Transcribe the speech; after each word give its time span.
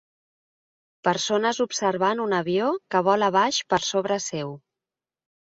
Persones 1.07 1.59
observant 1.65 2.23
un 2.23 2.33
avió 2.39 2.71
que 2.95 3.03
vola 3.09 3.29
baix 3.37 3.61
per 3.75 3.81
sobre 3.91 4.19
seu. 4.31 4.57